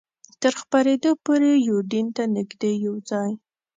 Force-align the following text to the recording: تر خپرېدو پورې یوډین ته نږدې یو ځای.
تر 0.41 0.53
خپرېدو 0.61 1.11
پورې 1.23 1.51
یوډین 1.69 2.07
ته 2.15 2.23
نږدې 2.35 2.71
یو 2.85 2.95
ځای. 3.09 3.31